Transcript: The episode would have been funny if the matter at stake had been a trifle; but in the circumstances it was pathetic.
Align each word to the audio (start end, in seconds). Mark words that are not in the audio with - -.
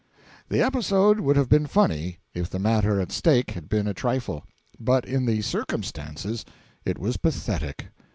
The 0.49 0.63
episode 0.63 1.19
would 1.19 1.35
have 1.35 1.47
been 1.47 1.67
funny 1.67 2.17
if 2.33 2.49
the 2.49 2.57
matter 2.57 2.99
at 2.99 3.11
stake 3.11 3.51
had 3.51 3.69
been 3.69 3.87
a 3.87 3.93
trifle; 3.93 4.43
but 4.79 5.05
in 5.05 5.27
the 5.27 5.43
circumstances 5.43 6.43
it 6.83 6.97
was 6.97 7.17
pathetic. 7.17 7.85